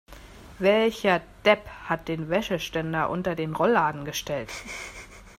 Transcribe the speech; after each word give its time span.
Welcher 0.57 1.21
Depp 1.45 1.67
hat 1.87 2.07
den 2.07 2.29
Wäscheständer 2.31 3.07
unter 3.11 3.35
den 3.35 3.53
Rollladen 3.53 4.03
gestellt? 4.03 4.49